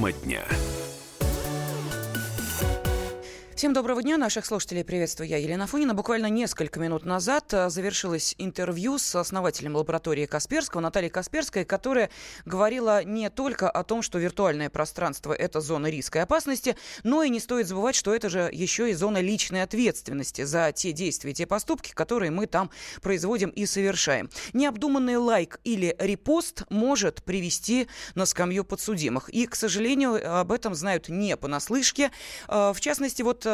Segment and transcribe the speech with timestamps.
[0.00, 0.46] Тема дня.
[3.60, 4.16] Всем доброго дня.
[4.16, 5.92] Наших слушателей приветствую я, Елена Фонина.
[5.92, 12.08] Буквально несколько минут назад э, завершилось интервью с основателем лаборатории Касперского, Натальей Касперской, которая
[12.46, 17.28] говорила не только о том, что виртуальное пространство– это зона риска и опасности, но и
[17.28, 21.46] не стоит забывать, что это же еще и зона личной ответственности за те действия, те
[21.46, 22.70] поступки, которые мы там
[23.02, 24.30] производим и совершаем.
[24.54, 29.28] Необдуманный лайк или репост может привести на скамью подсудимых.
[29.28, 32.10] И, к сожалению, об этом знают не понаслышке.
[32.48, 33.49] Э, в частности, вот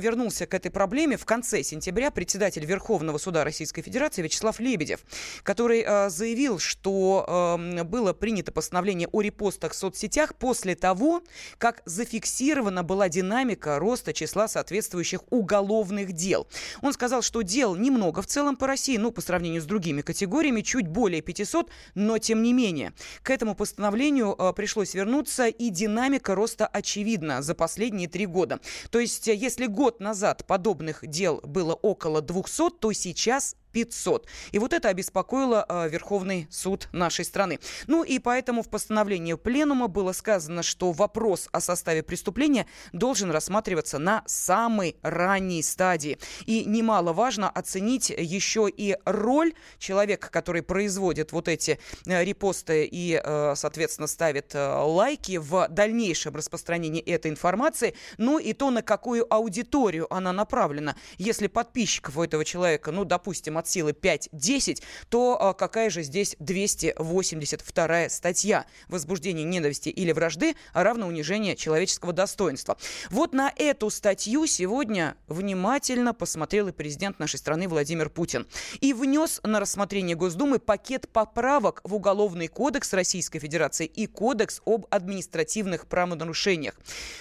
[0.00, 5.00] вернулся к этой проблеме в конце сентября председатель Верховного суда Российской Федерации Вячеслав Лебедев,
[5.42, 11.22] который э, заявил, что э, было принято постановление о репостах в соцсетях после того,
[11.58, 16.46] как зафиксирована была динамика роста числа соответствующих уголовных дел.
[16.82, 20.60] Он сказал, что дел немного в целом по России, ну, по сравнению с другими категориями,
[20.60, 22.92] чуть более 500, но тем не менее.
[23.22, 28.60] К этому постановлению э, пришлось вернуться, и динамика роста очевидна за последние три года.
[28.90, 34.26] То есть если год назад подобных дел было около 200, то сейчас 500.
[34.52, 37.58] И вот это обеспокоило э, Верховный суд нашей страны.
[37.86, 43.98] Ну и поэтому в постановлении Пленума было сказано, что вопрос о составе преступления должен рассматриваться
[43.98, 46.18] на самой ранней стадии.
[46.46, 53.54] И немаловажно оценить еще и роль человека, который производит вот эти э, репосты и, э,
[53.56, 60.12] соответственно, ставит э, лайки в дальнейшем распространении этой информации, ну и то, на какую аудиторию
[60.12, 60.96] она направлена.
[61.18, 66.34] Если подписчиков у этого человека, ну, допустим, от силы 5-10, то а, какая же здесь
[66.40, 68.66] 282 статья?
[68.88, 72.76] Возбуждение ненависти или вражды, а равно унижение человеческого достоинства.
[73.10, 78.46] Вот на эту статью сегодня внимательно посмотрел и президент нашей страны Владимир Путин.
[78.80, 84.86] И внес на рассмотрение Госдумы пакет поправок в Уголовный кодекс Российской Федерации и Кодекс об
[84.90, 86.74] административных правонарушениях.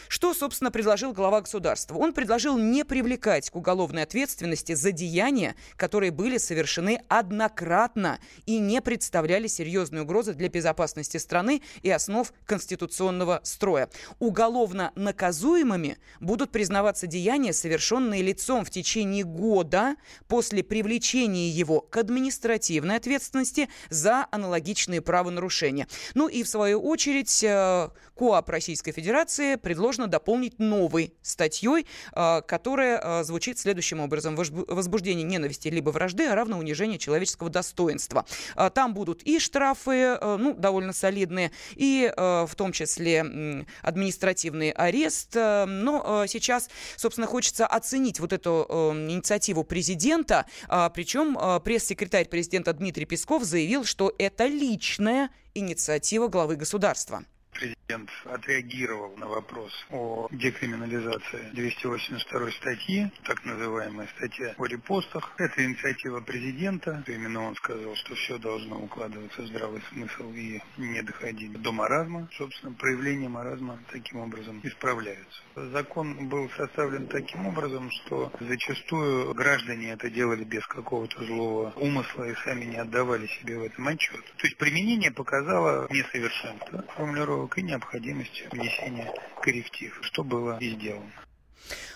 [0.07, 1.95] Что, собственно, предложил глава государства?
[1.97, 8.59] Он предложил не привлекать к уголовной ответственности за деяния, которые были были совершены однократно и
[8.59, 13.89] не представляли серьезной угрозы для безопасности страны и основ конституционного строя.
[14.19, 19.95] Уголовно наказуемыми будут признаваться деяния, совершенные лицом в течение года
[20.27, 25.87] после привлечения его к административной ответственности за аналогичные правонарушения.
[26.13, 32.99] Ну и в свою очередь э, КОАП Российской Федерации предложено дополнить новой статьей, э, которая
[33.01, 34.35] э, звучит следующим образом.
[34.35, 38.25] Возбуждение ненависти либо вражды вражды, а равно унижение человеческого достоинства.
[38.55, 44.71] А, там будут и штрафы, э, ну, довольно солидные, и э, в том числе административный
[44.71, 45.35] арест.
[45.35, 50.45] Э, но сейчас, собственно, хочется оценить вот эту инициативу президента.
[50.67, 57.23] А, Причем пресс-секретарь президента Дмитрий Песков заявил, что это личная инициатива главы государства
[57.59, 65.33] президент отреагировал на вопрос о декриминализации 282 статьи, так называемая статья о репостах.
[65.37, 67.03] Это инициатива президента.
[67.07, 72.29] Именно он сказал, что все должно укладываться в здравый смысл и не доходить до маразма.
[72.37, 75.41] Собственно, проявление маразма таким образом исправляются.
[75.55, 82.35] Закон был составлен таким образом, что зачастую граждане это делали без какого-то злого умысла и
[82.45, 84.23] сами не отдавали себе в этом отчет.
[84.37, 91.11] То есть применение показало несовершенство формулировок и необходимость внесения корректив, что было и сделано.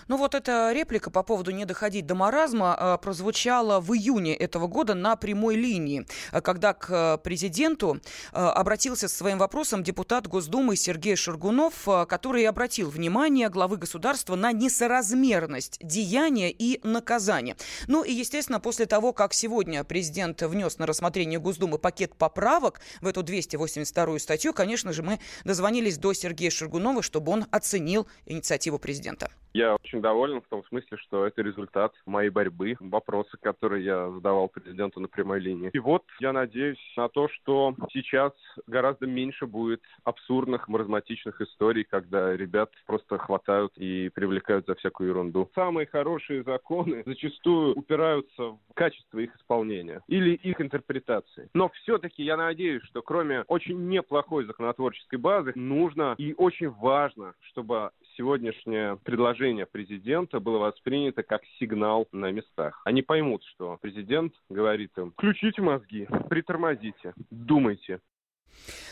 [0.08, 4.66] Ну вот эта реплика по поводу не доходить до маразма э, прозвучала в июне этого
[4.66, 8.00] года на прямой линии, э, когда к э, президенту
[8.32, 15.78] обратился со своим вопросом депутат Госдумы Сергей Шаргунов, который обратил внимание главы государства на несоразмерность
[15.80, 17.56] деяния и наказания.
[17.86, 23.06] Ну и, естественно, после того, как сегодня президент внес на рассмотрение Госдумы пакет поправок в
[23.06, 29.30] эту 282 статью, конечно же, мы дозвонились до Сергея Шаргунова, чтобы он оценил инициативу президента.
[29.52, 35.00] Я доволен в том смысле, что это результат моей борьбы, вопросы, которые я задавал президенту
[35.00, 35.70] на прямой линии.
[35.72, 38.32] И вот я надеюсь на то, что сейчас
[38.66, 45.50] гораздо меньше будет абсурдных, маразматичных историй, когда ребят просто хватают и привлекают за всякую ерунду.
[45.54, 51.48] Самые хорошие законы зачастую упираются в качество их исполнения или их интерпретации.
[51.54, 57.90] Но все-таки я надеюсь, что кроме очень неплохой законотворческой базы, нужно и очень важно, чтобы
[58.16, 62.80] сегодняшнее предложение президента было воспринято как сигнал на местах.
[62.84, 68.00] Они поймут, что президент говорит им, включите мозги, притормозите, думайте.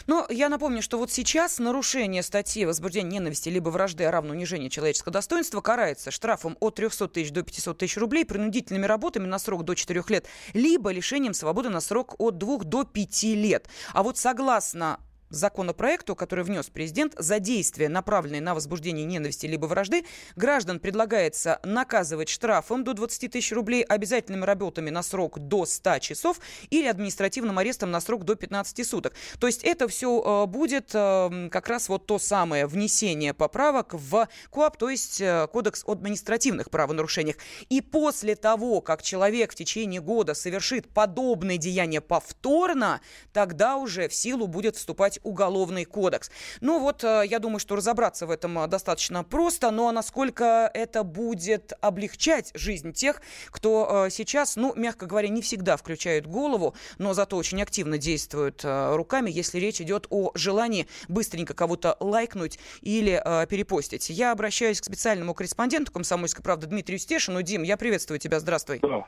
[0.07, 4.71] Но я напомню, что вот сейчас нарушение статьи возбуждения ненависти либо вражды, а равно унижение
[4.71, 9.65] человеческого достоинства карается штрафом от 300 тысяч до 500 тысяч рублей, принудительными работами на срок
[9.65, 13.69] до 4 лет, либо лишением свободы на срок от 2 до 5 лет.
[13.93, 14.99] А вот согласно
[15.35, 20.05] законопроекту, который внес президент, за действия, направленные на возбуждение ненависти либо вражды,
[20.37, 26.41] граждан предлагается наказывать штрафом до 20 тысяч рублей, обязательными работами на срок до 100 часов
[26.71, 29.15] или административным арестом на срок до 15 суток.
[29.41, 34.29] То есть это все э, будет э, как раз вот то самое внесение поправок в
[34.51, 37.37] КОАП, то есть э, Кодекс об административных правонарушениях.
[37.69, 43.01] И после того, как человек в течение года совершит подобные деяния повторно,
[43.33, 46.31] тогда уже в силу будет вступать уголовный кодекс.
[46.61, 52.51] Ну вот, я думаю, что разобраться в этом достаточно просто, но насколько это будет облегчать
[52.55, 57.99] жизнь тех, кто сейчас, ну, мягко говоря, не всегда включают голову, но зато очень активно
[57.99, 64.11] действуют руками, если речь идет о желании быстренько кого-то лайкнуть или э, перепостить.
[64.11, 67.43] Я обращаюсь к специальному корреспонденту «Комсомольской правды» Дмитрию Стешину.
[67.43, 68.81] Дим, я приветствую тебя, здравствуй.
[68.81, 69.07] Да,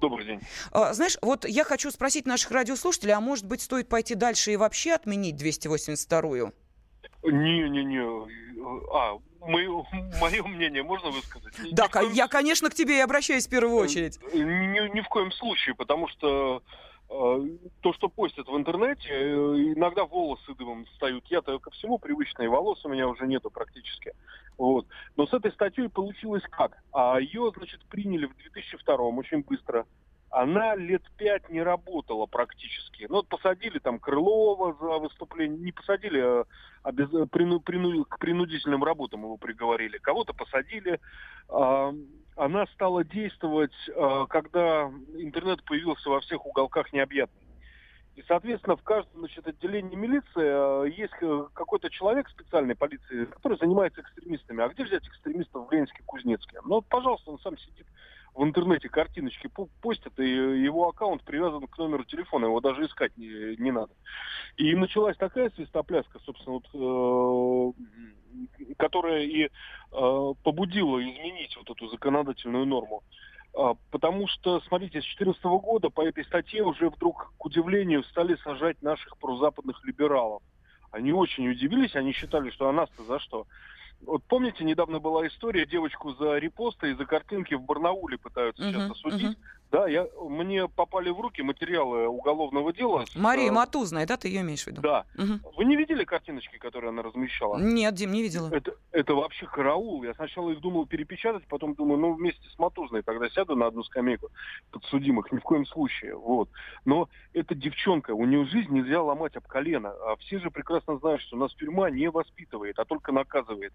[0.00, 0.40] добрый день.
[0.92, 4.92] Знаешь, вот я хочу спросить наших радиослушателей, а может быть стоит пойти дальше и вообще
[4.92, 6.52] отменить 282-ю?
[7.22, 8.84] Не-не-не.
[8.92, 9.84] А, мое,
[10.20, 11.54] мое мнение можно высказать?
[11.72, 12.12] Да, коем...
[12.12, 14.18] я, конечно, к тебе и обращаюсь в первую очередь.
[14.32, 16.62] Ни, ни в коем случае, потому что
[17.10, 17.48] Э,
[17.82, 19.34] то, что постят в интернете, э,
[19.76, 21.24] иногда волосы дымом встают.
[21.26, 24.14] Я-то ко всему привычный, волос у меня уже нету практически.
[24.56, 24.86] Вот.
[25.16, 26.82] Но с этой статьей получилось как?
[26.92, 29.86] А ее, значит, приняли в 2002 очень быстро.
[30.34, 33.06] Она лет пять не работала практически.
[33.08, 36.44] Ну, вот посадили там Крылова за выступление, не посадили, а,
[36.82, 39.98] а без, прину, прину, к принудительным работам его приговорили.
[39.98, 40.98] Кого-то посадили.
[41.48, 41.94] А,
[42.34, 47.46] она стала действовать, э, когда интернет появился во всех уголках необъятный.
[48.16, 53.56] И, соответственно, в каждом значит, отделении милиции э, есть э, какой-то человек специальной полиции, который
[53.56, 54.64] занимается экстремистами.
[54.64, 56.60] А где взять экстремистов в Ленинске, Кузнецке?
[56.64, 57.86] Ну, вот, пожалуйста, он сам сидит
[58.34, 59.48] в интернете, картиночки
[59.80, 63.92] постит, и его аккаунт привязан к номеру телефона, его даже искать не, не надо.
[64.56, 67.74] И началась такая свистопляска, собственно, вот,
[68.76, 69.48] которая и э,
[70.42, 73.02] побудила изменить вот эту законодательную норму.
[73.56, 78.34] А, потому что, смотрите, с 2014 года по этой статье уже вдруг, к удивлению, стали
[78.36, 80.42] сажать наших прозападных либералов.
[80.90, 83.46] Они очень удивились, они считали, что а нас-то за что?
[84.02, 88.72] Вот помните, недавно была история, девочку за репосты и за картинки в Барнауле пытаются uh-huh,
[88.72, 89.38] сейчас осудить.
[89.38, 89.63] Uh-huh.
[89.70, 93.04] Да, я, мне попали в руки материалы уголовного дела.
[93.16, 94.80] Мария с, э, Матузная, да, ты ее имеешь в виду?
[94.80, 95.04] Да.
[95.16, 95.56] Угу.
[95.56, 97.58] Вы не видели картиночки, которые она размещала?
[97.58, 98.48] Нет, Дим, не видела.
[98.52, 100.04] Это, это вообще караул.
[100.04, 103.82] Я сначала их думал перепечатать, потом думаю, ну, вместе с Матузной тогда сяду на одну
[103.82, 104.28] скамейку
[104.70, 105.32] подсудимых.
[105.32, 106.14] Ни в коем случае.
[106.16, 106.48] Вот.
[106.84, 109.90] Но эта девчонка, у нее жизнь нельзя ломать об колено.
[110.06, 113.72] А все же прекрасно знают, что нас тюрьма не воспитывает, а только наказывает.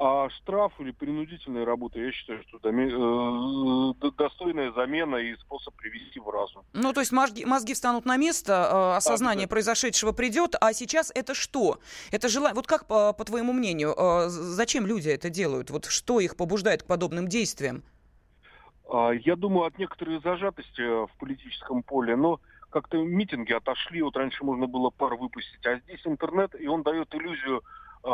[0.00, 6.28] А штраф или принудительная работа, я считаю, что э, достойная замена и способ привести в
[6.28, 6.64] разум.
[6.72, 11.12] Ну, то есть мозги, мозги встанут на место, э, осознание да, произошедшего придет, а сейчас
[11.14, 11.78] это что?
[12.10, 12.54] Это желание...
[12.54, 15.70] Вот как, по, по твоему мнению, э, зачем люди это делают?
[15.70, 17.82] Вот что их побуждает к подобным действиям?
[18.90, 22.40] А, я думаю, от некоторой зажатости в политическом поле, но
[22.70, 27.14] как-то митинги отошли, вот раньше можно было пар выпустить, а здесь интернет, и он дает
[27.14, 27.62] иллюзию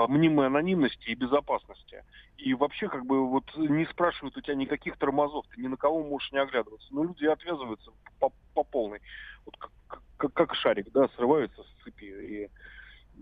[0.09, 2.05] мнимой анонимности и безопасности.
[2.37, 6.03] И вообще как бы вот не спрашивают у тебя никаких тормозов, ты ни на кого
[6.03, 6.89] можешь не оглядываться.
[6.91, 9.01] Но люди отвязываются по, по полной.
[9.47, 12.05] Вот как, как, как шарик, да, срываются с цепи.
[12.05, 12.51] И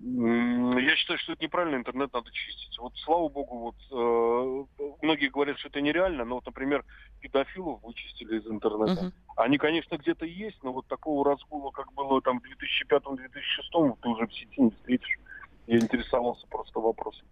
[0.00, 2.78] я считаю, что это неправильно, интернет надо чистить.
[2.78, 6.84] Вот слава богу, вот э, многие говорят, что это нереально, но вот, например,
[7.20, 9.06] педофилов вычистили из интернета.
[9.06, 9.12] Uh-huh.
[9.36, 14.26] Они, конечно, где-то есть, но вот такого разгула, как было там в 2005-2006, ты уже
[14.26, 15.18] в сети не встретишь.
[15.66, 17.24] Я интересовался просто вопросом.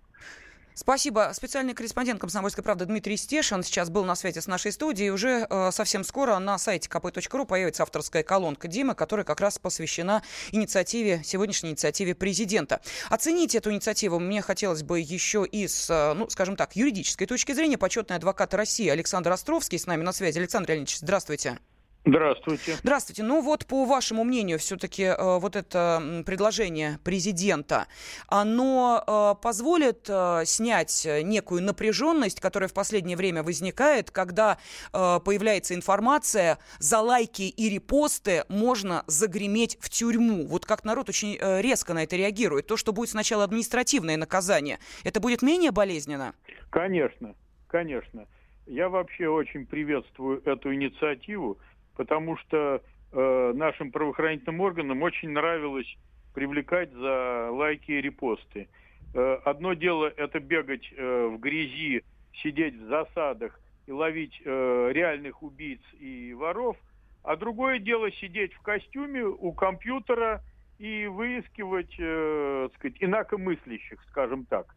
[0.81, 1.31] Спасибо.
[1.35, 5.11] Специальный корреспондент «Комсомольской правды» Дмитрий Стешин сейчас был на связи с нашей студией.
[5.11, 10.23] Уже э, совсем скоро на сайте kp.ru появится авторская колонка Димы, которая как раз посвящена
[10.53, 12.81] инициативе, сегодняшней инициативе президента.
[13.11, 17.53] Оценить эту инициативу мне хотелось бы еще и с, э, ну, скажем так, юридической точки
[17.53, 17.77] зрения.
[17.77, 20.39] Почетный адвокат России Александр Островский с нами на связи.
[20.39, 21.59] Александр Леонидович, здравствуйте.
[22.05, 22.77] Здравствуйте.
[22.77, 23.23] Здравствуйте.
[23.23, 27.89] Ну вот, по вашему мнению, все-таки э, вот это предложение президента,
[28.27, 34.57] оно э, позволит э, снять некую напряженность, которая в последнее время возникает, когда
[34.93, 40.47] э, появляется информация, за лайки и репосты можно загреметь в тюрьму.
[40.47, 42.67] Вот как народ очень э, резко на это реагирует.
[42.67, 46.35] То, что будет сначала административное наказание, это будет менее болезненно?
[46.71, 47.35] Конечно,
[47.67, 48.27] конечно.
[48.67, 51.59] Я вообще очень приветствую эту инициативу
[51.97, 52.83] потому что
[53.13, 55.97] э, нашим правоохранительным органам очень нравилось
[56.35, 58.69] привлекать за лайки и репосты.
[59.15, 62.03] Э, одно дело это бегать э, в грязи,
[62.43, 66.77] сидеть в засадах и ловить э, реальных убийц и воров,
[67.23, 70.43] а другое дело сидеть в костюме у компьютера
[70.79, 74.75] и выискивать, э, сказать, инакомыслящих, скажем так.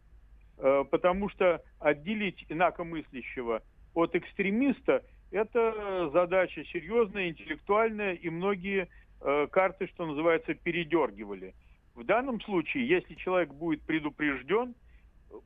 [0.58, 3.62] Э, потому что отделить инакомыслящего
[3.94, 5.02] от экстремиста–
[5.34, 8.88] это задача серьезная, интеллектуальная, и многие
[9.20, 11.54] э, карты, что называется, передергивали.
[11.94, 14.74] В данном случае, если человек будет предупрежден,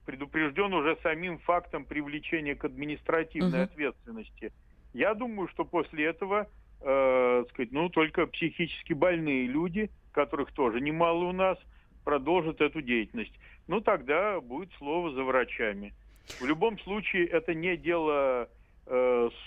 [0.04, 3.72] предупрежден уже самим фактом привлечения к административной угу.
[3.72, 4.52] ответственности,
[4.92, 6.48] я думаю, что после этого,
[6.82, 11.58] э, сказать, ну, только психически больные люди, которых тоже немало у нас,
[12.04, 13.32] продолжат эту деятельность.
[13.66, 15.94] Ну, тогда будет слово за врачами.
[16.40, 18.50] В любом случае, это не дело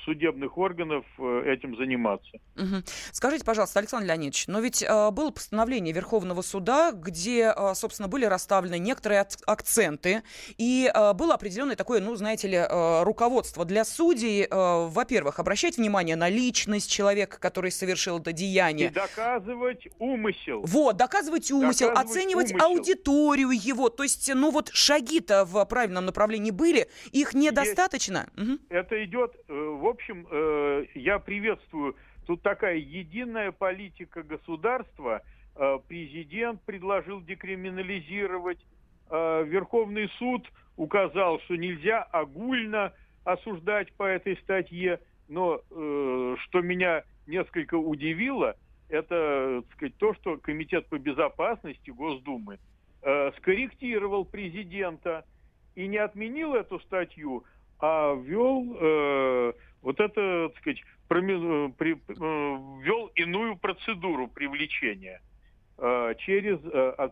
[0.06, 2.38] судебных органов э, этим заниматься.
[2.58, 2.84] Угу.
[3.12, 8.26] Скажите, пожалуйста, Александр Леонидович, но ведь э, было постановление Верховного суда, где, э, собственно, были
[8.26, 10.24] расставлены некоторые акценты,
[10.58, 15.78] и э, было определенное такое, ну, знаете ли, э, руководство для судей, э, во-первых, обращать
[15.78, 18.88] внимание на личность человека, который совершил это деяние.
[18.88, 20.62] И доказывать умысел.
[20.66, 22.68] Вот, доказывать умысел, доказывать оценивать умысел.
[22.68, 28.30] аудиторию его, то есть, ну, вот шаги-то в правильном направлении были, их недостаточно.
[28.36, 28.50] Есть.
[28.50, 28.60] Угу.
[28.70, 31.96] Это идет вот, э, в общем, э, я приветствую,
[32.26, 35.22] тут такая единая политика государства,
[35.56, 38.60] э, президент предложил декриминализировать,
[39.10, 42.94] Верховный суд указал, что нельзя огульно
[43.26, 48.56] осуждать по этой статье, но что меня несколько удивило,
[48.88, 52.58] это так сказать, то, что Комитет по безопасности Госдумы
[53.36, 55.26] скорректировал президента
[55.76, 57.44] и не отменил эту статью,
[57.82, 65.20] а ввел э, вот это, так сказать, проми, э, при, э, ввел иную процедуру привлечения
[65.80, 67.10] э, через э,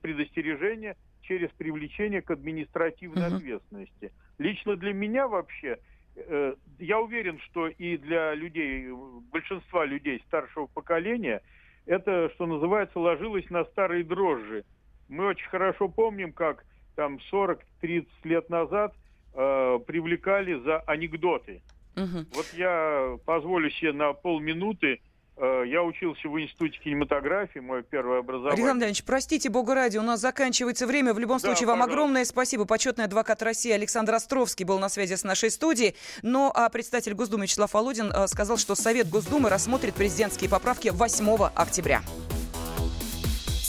[0.00, 3.36] предостережение, через привлечение к административной uh-huh.
[3.36, 4.12] ответственности.
[4.38, 5.78] Лично для меня вообще,
[6.14, 8.88] э, я уверен, что и для людей,
[9.32, 11.42] большинства людей старшего поколения,
[11.84, 14.64] это, что называется, ложилось на старые дрожжи.
[15.08, 18.94] Мы очень хорошо помним, как там 40-30 лет назад–
[19.36, 21.62] э, привлекали за анекдоты.
[21.96, 22.26] Угу.
[22.34, 25.00] Вот я позволю себе на полминуты
[25.38, 28.52] э, я учился в Институте кинематографии, мое первое образование.
[28.52, 31.14] Александр Леонидович, простите, бога ради, у нас заканчивается время.
[31.14, 31.92] В любом случае, да, вам пожалуйста.
[31.92, 32.64] огромное спасибо.
[32.64, 35.94] Почетный адвокат России Александр Островский был на связи с нашей студией.
[36.22, 41.50] Но а председатель Госдумы Вячеслав Володин а, сказал, что Совет Госдумы рассмотрит президентские поправки 8
[41.54, 42.02] октября.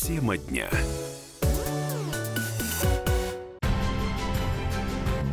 [0.08, 0.70] Тема дня.